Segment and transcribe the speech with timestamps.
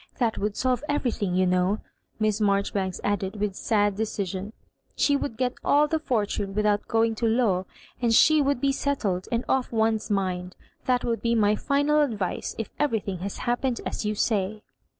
[0.17, 1.79] That would solve everything, you know,"
[2.19, 4.51] Miss Maijoribanks add ed, with sad decision.
[4.95, 7.65] She would get all the forttine without going to law,
[8.01, 10.55] and she would be settled, and off one's mind.
[10.87, 14.63] That would be my final advice, if everything has happened as you say."